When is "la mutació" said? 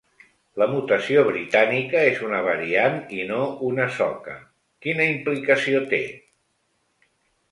0.59-1.23